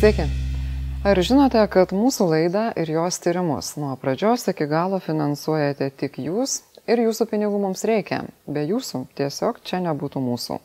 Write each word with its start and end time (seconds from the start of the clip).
Sveiki. 0.00 0.24
Ar 1.04 1.18
žinote, 1.20 1.60
kad 1.68 1.90
mūsų 1.92 2.24
laidą 2.30 2.60
ir 2.80 2.88
jos 2.88 3.18
tyrimus 3.20 3.74
nuo 3.76 3.90
pradžios 4.00 4.46
iki 4.48 4.64
galo 4.64 4.96
finansuojate 5.04 5.90
tik 5.92 6.14
jūs 6.24 6.54
ir 6.88 7.02
jūsų 7.04 7.26
pinigų 7.28 7.58
mums 7.60 7.84
reikia? 7.84 8.22
Be 8.48 8.62
jūsų 8.64 9.02
tiesiog 9.20 9.58
čia 9.60 9.82
nebūtų 9.84 10.22
mūsų. 10.24 10.56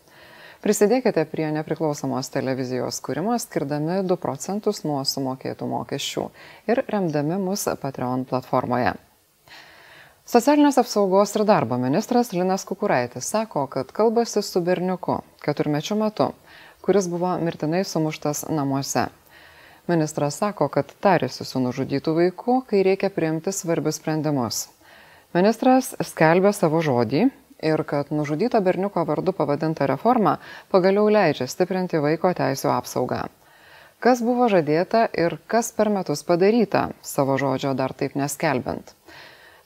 Prisidėkite 0.64 1.26
prie 1.28 1.50
nepriklausomos 1.52 2.32
televizijos 2.32 3.02
kūrimo 3.04 3.36
skirdami 3.44 3.98
2 4.08 4.18
procentus 4.24 4.86
nuo 4.88 5.02
sumokėtų 5.04 5.68
mokesčių 5.68 6.24
ir 6.72 6.84
remdami 6.88 7.42
mus 7.44 7.68
Patreon 7.84 8.24
platformoje. 8.32 8.96
Socialinės 10.24 10.80
apsaugos 10.80 11.36
ir 11.36 11.44
darbo 11.44 11.76
ministras 11.76 12.32
Linas 12.32 12.64
Kukuraitis 12.64 13.36
sako, 13.36 13.68
kad 13.68 13.92
kalbasi 13.92 14.40
su 14.40 14.64
berniuku 14.64 15.20
keturmečiu 15.44 16.00
metu, 16.00 16.32
kuris 16.88 17.12
buvo 17.12 17.36
mirtinai 17.44 17.84
sumuštas 17.84 18.46
namuose. 18.48 19.10
Ministras 19.88 20.40
sako, 20.42 20.66
kad 20.74 20.90
tarėsi 21.04 21.46
su 21.46 21.60
nužudytų 21.62 22.16
vaiku, 22.18 22.62
kai 22.66 22.82
reikia 22.88 23.12
priimti 23.14 23.52
svarbius 23.54 24.00
sprendimus. 24.02 24.64
Ministras 25.38 25.92
skelbė 26.10 26.56
savo 26.58 26.82
žodį 26.82 27.28
ir 27.70 27.84
kad 27.86 28.10
nužudyto 28.10 28.62
berniuko 28.66 29.06
vardu 29.06 29.36
pavadinta 29.38 29.86
reforma 29.86 30.40
pagaliau 30.74 31.06
leidžia 31.12 31.46
stiprinti 31.52 32.02
vaiko 32.02 32.34
teisų 32.34 32.74
apsaugą. 32.74 33.22
Kas 34.02 34.26
buvo 34.26 34.50
žadėta 34.50 35.06
ir 35.14 35.38
kas 35.48 35.72
per 35.72 35.94
metus 35.94 36.26
padaryta, 36.26 36.90
savo 37.02 37.38
žodžio 37.38 37.78
dar 37.78 37.94
taip 37.94 38.18
neskelbint. 38.18 38.94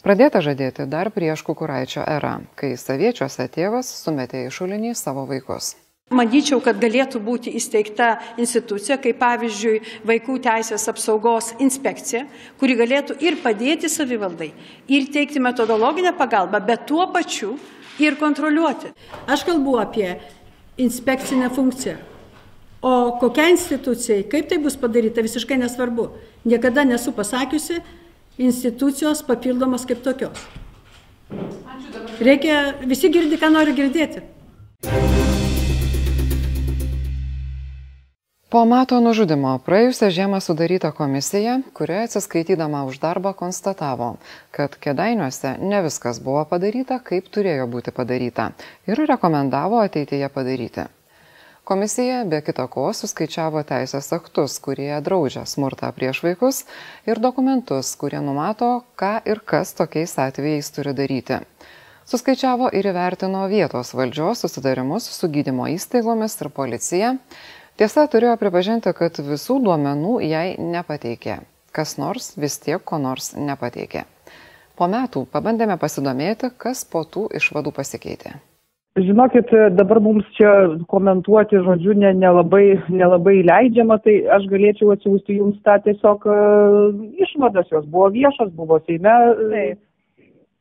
Pradėta 0.04 0.44
žadėti 0.44 0.86
dar 0.88 1.10
prieš 1.16 1.48
Kukuraičio 1.48 2.04
erą, 2.08 2.42
kai 2.60 2.76
saviečiuose 2.80 3.48
tėvas 3.56 3.88
sumetė 4.04 4.46
į 4.48 4.52
šulinį 4.56 4.96
savo 4.96 5.26
vaikus. 5.32 5.78
Manyčiau, 6.10 6.58
kad 6.58 6.80
galėtų 6.82 7.20
būti 7.22 7.52
įsteigta 7.54 8.16
institucija, 8.42 8.98
kaip 8.98 9.20
pavyzdžiui 9.22 9.82
Vaikų 10.10 10.40
teisės 10.42 10.88
apsaugos 10.90 11.52
inspekcija, 11.62 12.24
kuri 12.58 12.74
galėtų 12.80 13.20
ir 13.22 13.38
padėti 13.44 13.92
savivaldai, 13.94 14.50
ir 14.90 15.06
teikti 15.14 15.42
metodologinę 15.44 16.16
pagalbą, 16.18 16.64
bet 16.66 16.88
tuo 16.90 17.06
pačiu 17.14 17.60
ir 18.02 18.18
kontroliuoti. 18.18 18.90
Aš 19.30 19.46
kalbu 19.46 19.78
apie 19.84 20.16
inspekcinę 20.82 21.52
funkciją. 21.54 22.00
O 22.82 23.20
kokia 23.22 23.50
institucija, 23.54 24.24
kaip 24.32 24.50
tai 24.50 24.58
bus 24.64 24.80
padaryta, 24.80 25.22
visiškai 25.22 25.60
nesvarbu. 25.62 26.08
Niekada 26.48 26.88
nesu 26.88 27.14
pasakiusi, 27.14 27.84
institucijos 28.40 29.22
papildomos 29.28 29.86
kaip 29.86 30.02
tokios. 30.02 30.42
Reikia, 32.24 32.80
visi 32.82 33.12
girdi, 33.14 33.38
ką 33.38 33.52
nori 33.54 33.78
girdėti. 33.78 34.26
Po 38.50 38.64
mato 38.66 38.98
nužudimo 38.98 39.50
praėjusią 39.62 40.08
žiemą 40.10 40.40
sudaryta 40.42 40.90
komisija, 40.98 41.60
kurioje 41.78 42.08
atsiskaitydama 42.08 42.80
už 42.90 42.96
darbą 43.04 43.36
konstatavo, 43.38 44.08
kad 44.50 44.74
kedainiuose 44.86 45.52
ne 45.62 45.82
viskas 45.86 46.18
buvo 46.26 46.42
padaryta, 46.50 46.98
kaip 47.10 47.28
turėjo 47.30 47.68
būti 47.70 47.94
padaryta 47.94 48.48
ir 48.90 49.02
rekomendavo 49.12 49.78
ateityje 49.84 50.32
padaryti. 50.34 50.88
Komisija 51.70 52.24
be 52.32 52.40
kita 52.42 52.66
ko 52.74 52.88
suskaičiavo 52.98 53.62
teisės 53.70 54.10
aktus, 54.18 54.58
kurie 54.66 54.96
draudžia 55.06 55.46
smurtą 55.46 55.92
prieš 55.94 56.24
vaikus 56.26 56.64
ir 57.06 57.22
dokumentus, 57.22 57.94
kurie 58.02 58.24
numato, 58.32 58.72
ką 58.98 59.20
ir 59.30 59.44
kas 59.46 59.78
tokiais 59.78 60.18
atvejais 60.26 60.74
turi 60.74 60.96
daryti. 60.98 61.38
Suskaičiavo 62.10 62.74
ir 62.74 62.90
įvertino 62.90 63.46
vietos 63.54 63.94
valdžios 63.94 64.42
susidarimus 64.42 65.06
su 65.14 65.30
gydymo 65.30 65.70
įstaigomis 65.78 66.40
ir 66.42 66.50
policija. 66.50 67.12
Tiesa, 67.80 68.04
turėjo 68.12 68.34
pripažinti, 68.36 68.92
kad 68.92 69.16
visų 69.24 69.56
duomenų 69.64 70.18
jai 70.28 70.58
nepateikė. 70.60 71.38
Kas 71.72 71.94
nors 71.96 72.34
vis 72.36 72.58
tiek 72.60 72.84
ko 72.84 72.98
nors 73.00 73.30
nepateikė. 73.40 74.02
Po 74.76 74.90
metų 74.92 75.24
pabandėme 75.32 75.78
pasidomėti, 75.80 76.50
kas 76.60 76.84
po 76.84 77.06
tų 77.08 77.30
išvadų 77.40 77.72
pasikeitė. 77.78 78.34
Žinokit, 79.00 79.54
dabar 79.80 80.02
mums 80.04 80.28
čia 80.36 80.52
komentuoti 80.92 81.64
žodžiu 81.64 81.96
ne, 82.04 82.12
nelabai, 82.20 82.66
nelabai 82.92 83.38
leidžiama, 83.48 84.02
tai 84.04 84.26
aš 84.28 84.52
galėčiau 84.52 84.92
atsiųsti 84.98 85.40
jums 85.40 85.64
tą 85.64 85.78
tiesiog 85.86 86.28
uh, 86.28 86.90
išvadas, 87.30 87.72
jos 87.72 87.88
buvo 87.88 88.10
viešos, 88.18 88.52
buvo 88.60 88.84
Seime. 88.84 89.16
Taip 89.54 89.86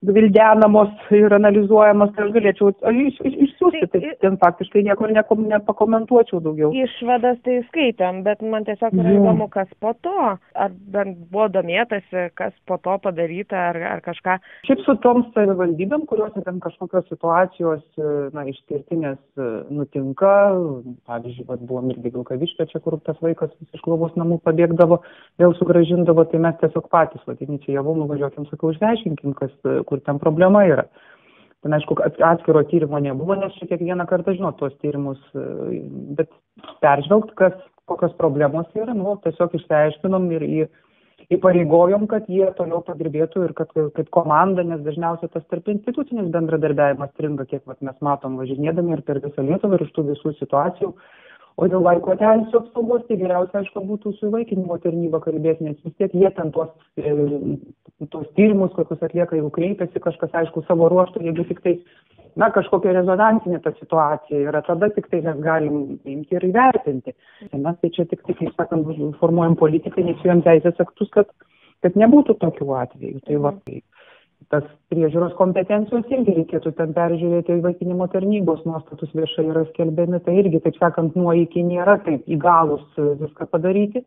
gvildenamos 0.02 0.90
ir 1.10 1.32
analizuojamos, 1.34 2.12
tai 2.14 2.28
aš 2.28 2.34
galėčiau 2.36 2.70
iš, 2.92 3.18
iš, 3.26 3.34
išsiųsti, 3.68 3.90
tai, 3.92 4.00
tai 4.00 4.16
ten 4.22 4.38
faktiškai 4.40 4.82
nieko 4.86 5.08
nekom, 5.12 5.44
nepakomentuočiau 5.50 6.40
daugiau. 6.44 6.70
Išvadas 6.76 7.40
tai 7.46 7.58
skaitėm, 7.68 8.22
bet 8.26 8.42
man 8.42 8.66
tiesiog 8.68 8.94
yra 8.98 9.14
įdomu, 9.16 9.48
kas 9.52 9.70
po 9.82 9.94
to, 10.04 10.14
ar 10.36 10.76
bent 10.94 11.18
buvo 11.32 11.48
domėtasi, 11.52 12.28
kas 12.38 12.54
po 12.68 12.78
to 12.84 12.96
padaryta, 13.04 13.68
ar, 13.72 13.80
ar 13.94 14.04
kažką. 14.04 14.38
Šiaip 14.68 14.84
su 14.86 14.96
toms 15.04 15.28
savivaldybėm, 15.36 16.06
kuriuose 16.10 16.44
ten 16.46 16.60
kažkokios 16.64 17.08
situacijos, 17.12 17.84
na, 18.34 18.46
išskirtinės 18.52 19.20
e, 19.38 19.50
nutinka, 19.74 20.34
pavyzdžiui, 21.08 21.46
vat, 21.48 21.64
buvom 21.68 21.92
irgi 21.94 22.14
Vilkaviškė 22.14 22.68
čia, 22.72 22.82
kur 22.84 22.98
tas 23.06 23.18
vaikas 23.24 23.52
iš 23.74 23.84
globos 23.84 24.14
namų 24.18 24.40
pabėgdavo, 24.46 25.02
vėl 25.40 25.54
sugražindavo, 25.60 26.26
tai 26.30 26.42
mes 26.44 26.58
tiesiog 26.62 26.88
patys, 26.92 27.24
vat, 27.28 27.42
inicijavom, 27.44 28.02
nuvažiuokim, 28.04 28.48
sakau, 28.50 28.72
išsiaiškinkim, 28.74 29.36
kur 29.88 30.04
ten 30.04 30.20
problema 30.22 30.64
yra. 30.68 30.88
Ten, 31.64 31.74
aišku, 31.74 31.96
atskiro 32.22 32.62
tyrimo 32.70 33.00
nebuvo, 33.02 33.34
nes 33.34 33.54
čia 33.58 33.66
kiekvieną 33.72 34.06
kartą 34.06 34.36
žinot 34.36 34.60
tuos 34.60 34.76
tyrimus, 34.78 35.18
e, 35.34 35.80
bet 36.18 36.30
peržvelgt, 36.84 37.32
kas, 37.40 37.56
kokios 37.90 38.14
problemos 38.20 38.68
yra, 38.78 38.94
nu, 38.94 39.16
tiesiog 39.24 39.56
išsiaiškinom 39.58 40.28
ir 40.36 40.44
į, 40.46 40.60
įpareigojom, 41.34 42.06
kad 42.10 42.28
jie 42.30 42.46
toliau 42.60 42.78
padirbėtų 42.86 43.48
ir 43.48 43.56
kad 43.58 43.74
kaip 43.74 44.12
komanda, 44.14 44.62
nes 44.62 44.84
dažniausiai 44.86 45.32
tas 45.34 45.42
tarp 45.50 45.66
institucinis 45.72 46.30
bendradarbiavimas 46.34 47.10
stringa, 47.16 47.48
kiek 47.50 47.64
vat, 47.66 47.80
mes 47.82 47.98
matom 48.06 48.38
važinėdami 48.38 48.94
ir 48.94 49.02
per 49.08 49.18
visą 49.24 49.42
Lietuvą 49.42 49.80
ir 49.80 49.88
iš 49.88 49.94
tų 49.96 50.06
visų 50.12 50.36
situacijų. 50.38 50.92
O 51.58 51.66
dėl 51.66 51.82
vaiko 51.82 52.14
teisų 52.14 52.60
apsaugos, 52.60 53.02
tai 53.08 53.16
geriausia, 53.18 53.60
aišku, 53.60 53.80
būtų 53.88 54.12
su 54.14 54.28
įvaikinimo 54.28 54.76
tarnyba 54.84 55.18
kalbėti, 55.24 55.66
nes 55.66 55.80
vis 55.82 55.96
tiek 55.98 56.12
jie 56.14 56.30
ten 56.36 56.52
tuos, 56.54 56.70
e, 57.00 57.14
tuos 58.12 58.28
tyrimus, 58.36 58.70
kokius 58.76 59.02
atlieka, 59.02 59.34
jeigu 59.34 59.50
kreipiasi 59.56 60.02
kažkas, 60.04 60.36
aišku, 60.38 60.62
savo 60.68 60.86
ruoštų, 60.92 61.24
jeigu 61.26 61.48
tik 61.48 61.64
tai, 61.64 61.74
na, 62.38 62.52
kažkokia 62.54 62.94
rezonansinė 63.00 63.58
ta 63.64 63.74
situacija 63.80 64.44
yra, 64.52 64.62
tada 64.68 64.86
tik 64.94 65.10
tai 65.10 65.24
mes 65.26 65.42
galim 65.42 65.80
imti 66.06 66.38
ir 66.38 66.46
įvertinti. 66.52 67.16
Mes 67.50 67.82
tai 67.82 67.90
čia 67.96 68.06
tik 68.06 68.22
tai, 68.28 68.38
kaip 68.38 68.54
sakant, 68.54 68.94
formuojam 69.18 69.58
politiką, 69.58 69.98
inicijuojam 70.04 70.46
teisės 70.46 70.78
aktus, 70.86 71.10
kad, 71.16 71.34
kad 71.82 71.98
nebūtų 71.98 72.38
tokių 72.38 72.70
atvejų. 72.84 73.24
Tai 73.26 73.42
va, 73.48 73.56
tai 73.66 73.82
tas 74.52 74.64
priežiūros 74.92 75.34
kompetencijos 75.36 76.08
irgi 76.14 76.36
reikėtų 76.38 76.72
ten 76.78 76.94
peržiūrėti 76.96 77.58
įvaikinimo 77.58 78.06
tarnybos 78.12 78.64
nuostatus 78.68 79.12
viešai 79.16 79.48
yra 79.50 79.66
skelbiami, 79.72 80.22
tai 80.24 80.38
irgi, 80.40 80.62
taip 80.64 80.78
sakant, 80.80 81.18
nuo 81.18 81.34
iki 81.36 81.64
nėra 81.66 81.98
taip 82.06 82.28
įgalus 82.30 82.86
viską 82.96 83.48
padaryti. 83.52 84.04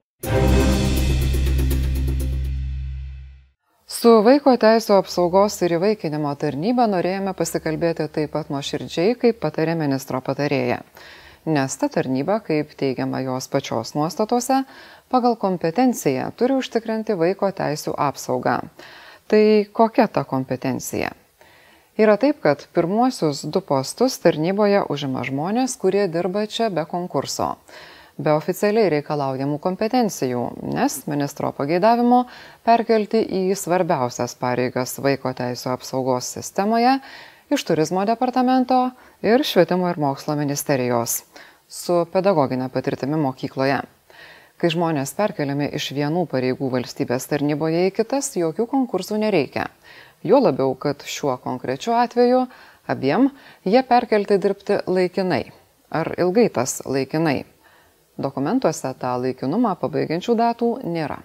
Su 3.91 4.15
Vaiko 4.25 4.55
teisų 4.57 4.95
apsaugos 4.97 5.59
ir 5.61 5.75
įvaikinimo 5.75 6.31
tarnyba 6.41 6.87
norėjome 6.89 7.35
pasikalbėti 7.37 8.07
taip 8.15 8.31
pat 8.33 8.47
nuoširdžiai, 8.49 9.17
kaip 9.19 9.37
patarė 9.43 9.75
ministro 9.77 10.23
patarėja. 10.25 10.79
Nes 11.45 11.75
ta 11.77 11.89
tarnyba, 11.89 12.39
kaip 12.45 12.73
teigiama 12.77 13.21
jos 13.25 13.49
pačios 13.51 13.93
nuostatose, 13.97 14.63
pagal 15.13 15.37
kompetenciją 15.41 16.31
turi 16.37 16.57
užtikrinti 16.57 17.17
vaiko 17.19 17.51
teisų 17.53 17.93
apsaugą. 18.09 18.57
Tai 19.31 19.65
kokia 19.71 20.09
ta 20.11 20.25
kompetencija? 20.27 21.13
Yra 21.95 22.17
taip, 22.19 22.41
kad 22.43 22.65
pirmuosius 22.75 23.45
du 23.47 23.61
postus 23.63 24.17
tarnyboje 24.19 24.81
užima 24.91 25.21
žmonės, 25.23 25.77
kurie 25.79 26.01
dirba 26.11 26.41
čia 26.51 26.67
be 26.67 26.83
konkurso, 26.83 27.47
be 28.19 28.33
oficialiai 28.35 28.89
reikalaujamų 28.91 29.61
kompetencijų, 29.63 30.41
nes 30.75 30.97
ministro 31.07 31.53
pageidavimo 31.55 32.25
perkelti 32.67 33.23
į 33.23 33.55
svarbiausias 33.55 34.35
pareigas 34.41 34.97
vaiko 34.99 35.31
teisų 35.39 35.71
apsaugos 35.77 36.33
sistemoje 36.35 36.97
iš 37.55 37.63
turizmo 37.71 38.03
departamento 38.03 38.81
ir 39.23 39.47
švietimo 39.47 39.87
ir 39.93 40.03
mokslo 40.09 40.35
ministerijos 40.43 41.21
su 41.71 42.03
pedagoginė 42.11 42.67
patirtimi 42.67 43.23
mokykloje. 43.29 43.79
Kai 44.61 44.69
žmonės 44.69 45.15
perkeliami 45.17 45.71
iš 45.73 45.87
vienų 45.97 46.27
pareigų 46.29 46.67
valstybės 46.69 47.25
tarnyboje 47.31 47.87
į 47.87 47.93
kitas, 47.97 48.27
jokių 48.37 48.67
konkursų 48.69 49.15
nereikia. 49.23 49.63
Jo 50.21 50.37
labiau, 50.37 50.75
kad 50.77 51.01
šiuo 51.01 51.39
konkrečiu 51.41 51.95
atveju 51.97 52.43
abiem 52.85 53.31
jie 53.65 53.81
perkelti 53.81 54.37
dirbti 54.37 54.77
laikinai. 54.85 55.47
Ar 55.89 56.11
ilgai 56.13 56.45
tas 56.53 56.75
laikinai? 56.85 57.39
Dokumentuose 58.21 58.91
tą 59.01 59.15
laikinumą 59.23 59.71
pabaigiančių 59.81 60.35
datų 60.43 60.69
nėra. 60.85 61.17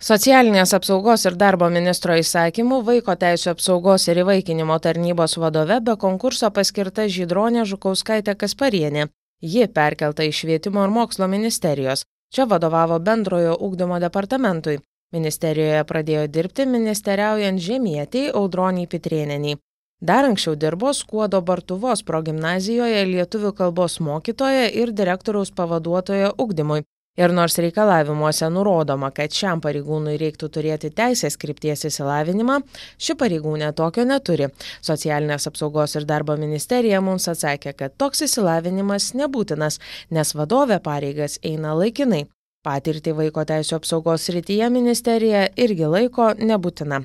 Socialinės 0.00 0.72
apsaugos 0.72 1.26
ir 1.28 1.36
darbo 1.36 1.68
ministro 1.70 2.16
įsakymu 2.16 2.80
Vaiko 2.86 3.18
teisų 3.20 3.52
apsaugos 3.52 4.08
ir 4.08 4.22
įvaikinimo 4.24 4.78
tarnybos 4.80 5.36
vadove 5.44 5.76
be 5.84 5.98
konkurso 6.06 6.48
paskirta 6.50 7.04
Žydronė 7.04 7.66
Žukauskaitė 7.68 8.32
Kasparienė. 8.40 9.10
Ji 9.42 9.68
perkelta 9.68 10.24
iš 10.24 10.40
švietimo 10.40 10.88
ir 10.88 10.96
mokslo 10.96 11.28
ministerijos 11.28 12.06
Čia 12.32 12.46
vadovavo 12.48 12.96
bendrojo 12.98 13.52
ūkdymo 13.66 13.98
departamentui. 14.00 14.78
Ministerijoje 15.12 15.82
pradėjo 15.84 16.22
dirbti 16.32 16.64
ministeriaujant 16.64 17.60
žemietiai 17.60 18.30
Audroniai 18.40 18.88
Pitrieneniai. 18.88 19.58
Dar 20.00 20.24
anksčiau 20.24 20.56
dirbo 20.62 20.94
Skuodo 20.96 21.42
Bartuvos 21.50 22.00
progymnazijoje 22.08 23.04
lietuvių 23.10 23.52
kalbos 23.58 23.98
mokytoja 24.00 24.64
ir 24.82 24.94
direktoriaus 25.00 25.52
pavaduotoja 25.58 26.32
ugdymui. 26.44 26.86
Ir 27.20 27.32
nors 27.36 27.58
reikalavimuose 27.60 28.46
nurodoma, 28.48 29.10
kad 29.12 29.34
šiam 29.36 29.60
pareigūnui 29.60 30.14
reiktų 30.16 30.48
turėti 30.54 30.88
teisės 30.96 31.36
krypties 31.36 31.84
įsilavinimą, 31.90 32.56
ši 32.96 33.18
pareigūnė 33.20 33.68
tokio 33.76 34.06
neturi. 34.08 34.48
Socialinės 34.80 35.50
apsaugos 35.52 35.98
ir 36.00 36.08
darbo 36.08 36.38
ministerija 36.40 37.04
mums 37.04 37.28
atsakė, 37.28 37.76
kad 37.76 38.00
toks 38.00 38.24
įsilavinimas 38.30 39.12
nebūtinas, 39.20 39.76
nes 40.08 40.32
vadovė 40.40 40.80
pareigas 40.80 41.36
eina 41.44 41.76
laikinai 41.76 42.30
patirtį 42.66 43.14
vaiko 43.18 43.44
teisių 43.48 43.76
apsaugos 43.78 44.26
srityje 44.28 44.68
ministerija 44.72 45.44
irgi 45.64 45.88
laiko 45.90 46.30
nebūtina. 46.38 47.02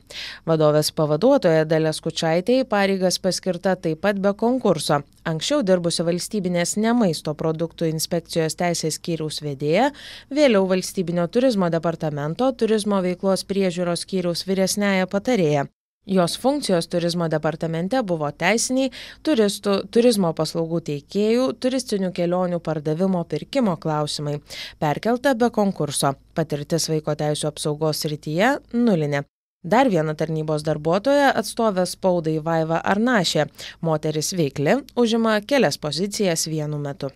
Vadovės 0.49 0.91
pavaduotoja 0.97 1.65
dalia 1.69 1.93
skučaitė 1.95 2.61
į 2.61 2.67
pareigas 2.71 3.19
paskirta 3.23 3.75
taip 3.75 4.03
pat 4.05 4.21
be 4.23 4.33
konkurso. 4.37 5.01
Anksčiau 5.27 5.63
dirbusi 5.67 6.05
valstybinės 6.07 6.77
ne 6.81 6.93
maisto 6.97 7.33
produktų 7.37 7.89
inspekcijos 7.91 8.55
teisės 8.59 8.99
skyriaus 9.01 9.41
vedėja 9.43 9.89
vėliau 10.33 10.67
valstybinio 10.69 11.27
turizmo 11.27 11.71
departamento 11.73 12.51
turizmo 12.53 13.01
veiklos 13.05 13.43
priežiūros 13.49 14.07
skyriaus 14.07 14.47
vyresniąja 14.47 15.09
patarėja 15.11 15.67
jos 16.07 16.39
funkcijos 16.39 16.87
turizmo 16.87 17.27
departamente 17.29 18.01
buvo 18.03 18.29
teisiniai 18.31 18.91
turistų 19.27 19.77
turizmo 19.91 20.33
paslaugų 20.33 20.81
teikėjų 20.89 21.47
turistinių 21.61 22.11
kelionių 22.15 22.59
pardavimo 22.63 23.23
pirkimo 23.29 23.77
klausimai. 23.77 24.39
Perkelta 24.79 25.35
be 25.35 25.51
konkurso. 25.51 26.15
Patirtis 26.35 26.87
vaiko 26.89 27.15
teisių 27.17 27.51
apsaugos 27.51 28.03
srityje 28.05 28.57
nulinė. 28.73 29.23
Dar 29.67 29.89
viena 29.91 30.13
tarnybos 30.15 30.63
darbuotoja 30.63 31.31
atstovė 31.35 31.87
spaudai 31.89 32.37
vaiva 32.43 32.79
arnašė. 32.83 33.49
Moteris 33.81 34.31
veikli 34.37 34.79
užima 34.95 35.39
kelias 35.41 35.81
pozicijas 35.81 36.47
vienu 36.47 36.79
metu 36.79 37.11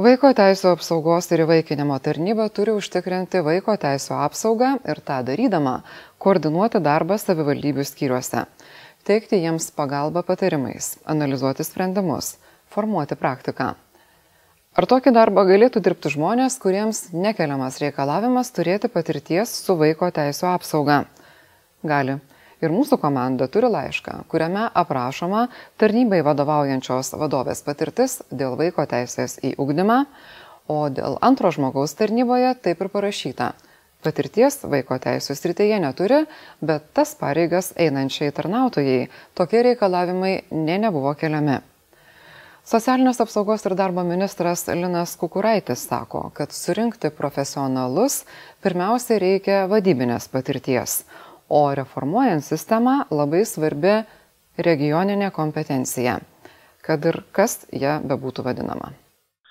Vaiko 0.00 0.30
teisų 0.32 0.70
apsaugos 0.72 1.26
ir 1.34 1.42
įvaikinimo 1.44 1.98
tarnyba 2.00 2.46
turi 2.48 2.72
užtikrinti 2.72 3.42
vaiko 3.44 3.74
teisų 3.76 4.14
apsaugą 4.24 4.70
ir 4.88 5.00
tą 5.04 5.18
darydama 5.20 5.82
koordinuoti 6.16 6.80
darbą 6.80 7.18
savivaldybių 7.20 7.84
skyriuose, 7.84 8.46
teikti 9.04 9.42
jiems 9.42 9.68
pagalbą 9.76 10.22
patarimais, 10.24 10.96
analizuoti 11.04 11.68
sprendimus, 11.68 12.38
formuoti 12.72 13.20
praktiką. 13.20 13.74
Ar 14.72 14.88
tokį 14.88 15.12
darbą 15.12 15.44
galėtų 15.44 15.84
dirbti 15.84 16.16
žmonės, 16.16 16.56
kuriems 16.56 17.10
nekeliamas 17.12 17.76
reikalavimas 17.84 18.48
turėti 18.56 18.88
patirties 18.88 19.52
su 19.60 19.76
vaiko 19.76 20.08
teisų 20.08 20.54
apsauga? 20.54 21.02
Gali 21.84 22.16
ir 22.62 22.72
mūsų 22.74 22.98
komanda 23.02 23.48
turi 23.50 23.70
laišką, 23.72 24.22
kuriame 24.30 24.68
aprašoma 24.82 25.48
tarnybai 25.80 26.22
vadovaujančios 26.26 27.14
vadovės 27.18 27.64
patirtis 27.66 28.20
dėl 28.30 28.56
vaiko 28.60 28.86
teisės 28.88 29.38
į 29.42 29.56
ugdymą, 29.62 30.04
o 30.70 30.86
dėl 30.94 31.18
antro 31.20 31.50
žmogaus 31.54 31.96
tarnyboje 31.98 32.54
taip 32.62 32.80
ir 32.80 32.92
parašyta. 32.92 33.52
Patirties 34.02 34.64
vaiko 34.66 34.96
teisų 34.98 35.36
srityje 35.38 35.76
neturi, 35.82 36.24
bet 36.58 36.88
tas 36.96 37.12
pareigas 37.18 37.70
einančiai 37.78 38.32
tarnautojai 38.34 39.04
tokie 39.38 39.62
reikalavimai 39.68 40.32
ne 40.50 40.78
nebuvo 40.82 41.12
keliami. 41.18 41.60
Socialinės 42.66 43.18
apsaugos 43.22 43.64
ir 43.66 43.74
darbo 43.74 44.04
ministras 44.06 44.68
Linas 44.70 45.16
Kukuraitis 45.18 45.82
sako, 45.88 46.28
kad 46.34 46.54
surinkti 46.54 47.10
profesionalus 47.10 48.20
pirmiausia 48.62 49.18
reikia 49.18 49.56
vadybinės 49.70 50.28
patirties, 50.30 51.00
o 51.52 51.62
reformuojant 51.76 52.44
sistemą 52.44 53.02
labai 53.12 53.44
svarbi 53.48 54.00
regioninė 54.66 55.30
kompetencija, 55.36 56.18
kad 56.84 57.04
ir 57.08 57.20
kas 57.36 57.62
ją 57.72 57.98
bebūtų 58.08 58.44
vadinama. 58.46 58.92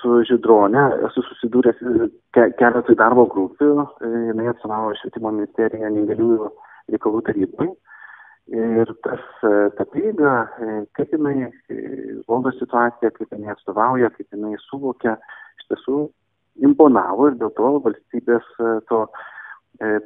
Su 0.02 0.24
Židronė 0.26 0.88
esu 1.08 1.22
susidūręs 1.28 1.82
ke 2.34 2.48
keletui 2.58 2.96
darbo 2.98 3.28
grupių, 3.30 3.86
jinai 4.32 4.50
atstovavo 4.50 4.96
švietimo 4.98 5.30
ministeriją 5.36 5.92
neįgaliųjų 5.94 6.50
reikalų 6.96 7.22
tarybai. 7.28 7.70
Ir 8.52 8.90
tas, 9.06 9.22
ta 9.78 9.86
prieiga, 9.94 10.32
kaip 10.98 11.14
jinai 11.14 11.52
valdo 12.28 12.52
situaciją, 12.58 13.14
kaip 13.14 13.30
jinai 13.30 13.54
atstovauja, 13.54 14.10
kaip 14.18 14.34
jinai 14.34 14.58
suvokia, 14.66 15.14
iš 15.62 15.70
tiesų 15.70 16.00
imponavo 16.66 17.30
ir 17.30 17.38
dėl 17.40 17.54
to 17.56 17.70
valstybės 17.86 18.50
to 18.90 19.06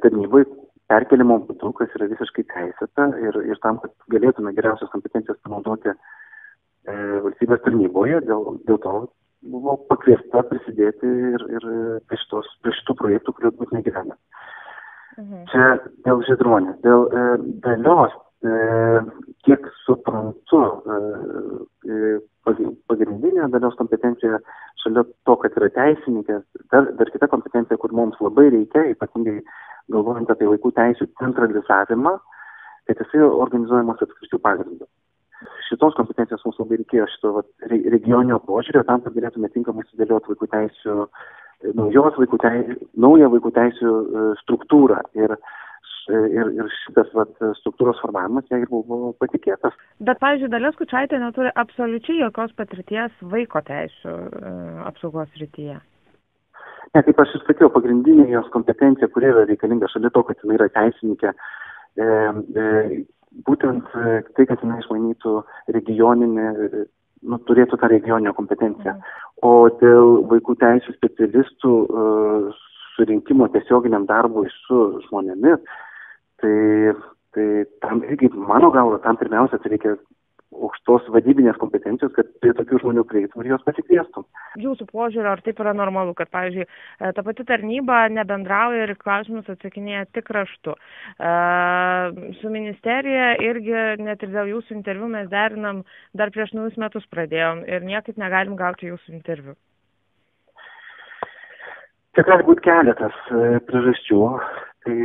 tarnybai 0.04 0.44
perkelimo 0.90 1.38
būdu, 1.48 1.72
kas 1.78 1.94
yra 1.98 2.08
visiškai 2.12 2.46
teisėta 2.52 3.10
ir, 3.22 3.38
ir 3.50 3.60
tam, 3.64 3.80
kad 3.82 3.92
galėtume 4.12 4.54
geriausias 4.56 4.92
kompetencijas 4.92 5.38
panaudoti 5.44 5.92
e, 5.92 5.96
valstybės 7.26 7.62
tarnyboje, 7.64 8.20
dėl, 8.28 8.52
dėl 8.68 8.82
to 8.84 8.96
buvo 9.46 9.76
pakviesta 9.90 10.42
prisidėti 10.50 11.08
ir, 11.32 11.46
ir 11.56 11.66
prie, 12.08 12.20
šitos, 12.22 12.48
prie 12.62 12.74
šitų 12.80 12.96
projektų, 13.00 13.34
kuriuos 13.36 13.58
būtinai 13.60 13.82
gyvena. 13.86 14.16
Mhm. 15.16 15.42
Čia 15.50 15.66
dėl 16.06 16.22
žydronės, 16.28 16.78
dėl 16.84 17.06
e, 17.08 17.26
dalios, 17.64 18.16
e, 18.44 18.56
kiek 19.48 19.68
suprantu, 19.86 20.62
e, 20.86 22.16
pagrindinė 22.86 23.48
dalios 23.50 23.74
kompetencija 23.78 24.38
šalia 24.82 25.06
to, 25.26 25.36
kad 25.42 25.56
yra 25.58 25.70
teisininkė, 25.74 26.40
dar, 26.74 26.90
dar 26.98 27.10
kita 27.14 27.30
kompetencija, 27.32 27.80
kur 27.80 27.94
mums 27.96 28.20
labai 28.22 28.50
reikia, 28.54 28.84
ypatingai 28.92 29.40
galvojant 29.92 30.30
apie 30.32 30.48
vaikų 30.50 30.72
teisų 30.76 31.08
centralizavimą, 31.20 32.16
kad 32.86 33.02
jisai 33.02 33.24
organizuojamas 33.26 34.02
apskričių 34.06 34.40
pagrindų. 34.42 34.88
Šitos 35.66 35.96
kompetencijos 35.98 36.44
mums 36.46 36.58
labai 36.62 36.78
reikėjo 36.80 37.06
šito 37.12 37.32
vat, 37.36 37.48
regioninio 37.68 38.38
požiūrio 38.46 38.84
tam, 38.88 39.02
kad 39.04 39.16
galėtume 39.16 39.50
tinkamai 39.52 39.84
sudėlioti 39.90 40.32
vaikų 40.32 40.48
teisų, 40.54 40.96
naujos 41.76 42.18
vaikų 42.22 42.40
teisų, 42.44 42.76
naują 43.04 43.28
vaikų 43.34 43.52
teisų 43.58 43.92
e, 43.92 44.26
struktūrą. 44.44 45.02
Ir, 45.18 45.34
ir, 46.14 46.52
ir 46.56 46.70
šitas 46.84 47.10
vat, 47.18 47.34
struktūros 47.58 48.00
formavimas 48.04 48.48
jai 48.52 48.62
buvo 48.70 49.12
patikėtas. 49.20 49.74
Bet, 49.98 50.22
pavyzdžiui, 50.22 50.52
Dalės 50.54 50.78
Kučiaitė 50.78 51.20
neturi 51.20 51.52
absoliučiai 51.64 52.22
jokios 52.22 52.54
patirties 52.56 53.26
vaiko 53.34 53.60
teisų 53.66 54.14
e, 54.14 54.56
apsaugos 54.86 55.42
rytyje. 55.42 55.80
Ne, 56.94 57.02
kaip 57.02 57.20
aš 57.20 57.34
ir 57.36 57.44
sakiau, 57.46 57.70
pagrindinė 57.74 58.28
jos 58.30 58.48
kompetencija, 58.54 59.08
kuri 59.12 59.30
yra 59.32 59.44
reikalinga 59.48 59.88
šalia 59.92 60.10
to, 60.14 60.22
kad 60.28 60.42
jinai 60.42 60.58
yra 60.58 60.68
teisininkė, 60.74 61.32
e, 61.32 62.06
e, 62.06 63.00
būtent 63.46 63.96
e, 63.96 64.20
tai, 64.36 64.46
kad 64.48 64.62
jinai 64.64 64.78
išmanytų 64.82 65.34
regioninį, 65.76 66.46
nu, 67.26 67.40
turėtų 67.48 67.80
tą 67.80 67.90
regioninę 67.92 68.32
kompetenciją. 68.36 68.96
O 69.44 69.52
dėl 69.82 70.22
vaikų 70.30 70.56
teisų 70.62 70.94
specialistų 70.96 71.74
e, 71.84 72.06
surinkimo 72.94 73.48
tiesioginiam 73.52 74.06
darbui 74.08 74.46
su 74.62 74.82
žmonėmis, 75.08 75.64
tai, 76.40 76.56
tai 77.36 77.48
tam 77.84 78.02
irgi, 78.06 78.30
mano 78.32 78.70
galva, 78.72 79.02
tam 79.04 79.18
pirmiausia, 79.20 79.60
tai 79.60 79.74
reikia 79.74 79.96
aukštos 80.66 81.06
vadybinės 81.14 81.58
kompetencijos, 81.60 82.12
kad 82.16 82.28
prie 82.42 82.52
tokių 82.56 82.80
žmonių 82.82 83.04
prieitum 83.08 83.42
ir 83.42 83.52
juos 83.52 83.64
pasikviestum. 83.66 84.26
Jūsų 84.62 84.88
požiūrio, 84.90 85.34
ar 85.34 85.42
taip 85.44 85.60
yra 85.62 85.74
normalu, 85.76 86.14
kad, 86.18 86.30
pavyzdžiui, 86.34 86.66
e, 86.66 87.12
ta 87.16 87.24
pati 87.26 87.46
tarnyba 87.48 88.06
nebendrauja 88.12 88.86
ir 88.86 88.94
klausimus 89.00 89.48
atsakinėja 89.52 90.06
tik 90.16 90.30
raštu. 90.36 90.76
E, 90.76 91.32
su 92.40 92.52
ministerija 92.52 93.32
irgi 93.44 93.78
net 94.02 94.24
ir 94.24 94.34
dėl 94.34 94.52
jūsų 94.56 94.76
interviu 94.78 95.10
mes 95.12 95.30
derinam, 95.32 95.84
dar 96.16 96.32
prieš 96.34 96.54
naujus 96.56 96.78
metus 96.80 97.06
pradėjom 97.12 97.64
ir 97.68 97.86
niekaip 97.86 98.20
negalim 98.20 98.56
gauti 98.58 98.92
jūsų 98.92 99.16
interviu. 99.16 99.56
Čia 102.16 102.24
gali 102.24 102.46
būti 102.46 102.64
keletas 102.64 103.16
e, 103.28 103.58
priežasčių. 103.68 104.22
Tai 104.86 104.96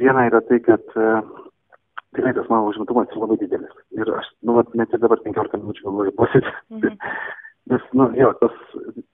viena 0.00 0.26
yra 0.26 0.40
tai, 0.48 0.58
kad 0.66 0.82
tikrai 2.16 2.34
tas 2.36 2.48
mano 2.50 2.70
užimtumas 2.70 3.12
yra 3.12 3.24
labai 3.24 3.38
didelis. 3.40 3.72
Ir 3.96 4.10
aš, 4.18 4.28
nu, 4.46 4.56
vat, 4.58 4.74
net 4.78 4.92
ir 4.92 5.00
dabar 5.02 5.22
15 5.24 5.62
minučių 5.62 5.88
galvoju 5.88 6.16
posėdį. 6.18 6.52
Mhm. 6.76 6.98
Nes, 7.70 7.82
nu, 7.94 8.08
jo, 8.18 8.32
tas, 8.40 8.54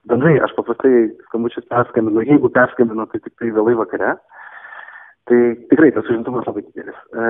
bendrai, 0.08 0.38
aš 0.40 0.54
paprastai 0.56 1.10
skambučius 1.26 1.66
perskambinu, 1.68 2.22
jeigu 2.24 2.48
perskambinu, 2.48 3.04
tai 3.12 3.20
tik 3.20 3.34
tai 3.36 3.50
vėlai 3.52 3.74
vakare. 3.76 4.14
Tai 5.28 5.40
tikrai 5.68 5.90
tas 5.92 6.08
užimtumas 6.08 6.46
labai 6.48 6.62
didelis. 6.64 6.96
E, 7.12 7.26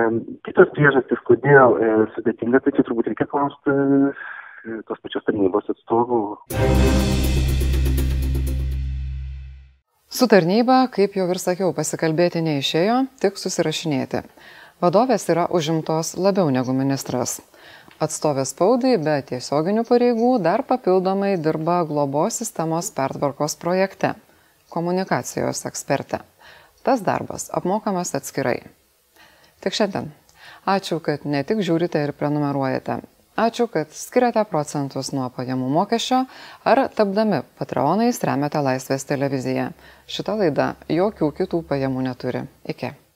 kitos 0.46 0.70
priežastys, 0.76 1.18
kodėl 1.26 1.74
e, 1.74 1.88
sudėtinga, 2.14 2.60
tai 2.62 2.72
čia 2.76 2.84
turbūt 2.86 3.10
reikia 3.10 3.26
klausti 3.26 3.74
e, 3.74 4.76
tos 4.86 5.02
pačios 5.02 5.26
tarnybos 5.26 5.66
atstovų. 5.74 6.20
Su 10.08 10.30
tarnyba, 10.30 10.84
kaip 10.94 11.18
jau 11.18 11.26
ir 11.26 11.42
sakiau, 11.42 11.74
pasikalbėti 11.74 12.40
neišėjo, 12.46 13.02
tik 13.18 13.42
susirašinėti. 13.42 14.22
Vadovės 14.78 15.24
yra 15.26 15.48
užimtos 15.50 16.12
labiau 16.14 16.52
negu 16.54 16.70
ministras. 16.70 17.40
Atstovė 17.98 18.44
spaudai 18.46 18.92
be 19.02 19.16
tiesioginių 19.26 19.82
pareigų 19.88 20.28
dar 20.38 20.62
papildomai 20.68 21.32
dirba 21.42 21.80
globos 21.88 22.38
sistemos 22.38 22.92
pertvarkos 22.94 23.56
projekte- 23.58 24.12
komunikacijos 24.74 25.64
ekspertė. 25.66 26.20
Tas 26.86 27.02
darbas 27.02 27.48
apmokamas 27.50 28.14
atskirai. 28.14 28.60
Tik 29.60 29.74
šiandien. 29.74 30.12
Ačiū, 30.66 31.00
kad 31.02 31.26
ne 31.26 31.42
tik 31.42 31.58
žiūrite 31.58 32.04
ir 32.04 32.12
prenumeruojate. 32.12 33.00
Ačiū, 33.36 33.66
kad 33.66 33.90
skiriate 33.90 34.44
procentus 34.44 35.10
nuo 35.12 35.28
pajamų 35.30 35.68
mokesčio 35.74 36.26
ar 36.64 36.88
tapdami 36.94 37.42
patreonais 37.58 38.22
remiate 38.22 38.62
Laisvės 38.62 39.04
televiziją. 39.10 39.72
Šita 40.06 40.38
laida 40.38 40.76
jokių 40.88 41.32
kitų 41.32 41.64
pajamų 41.66 42.08
neturi. 42.10 42.46
Iki. 42.64 43.07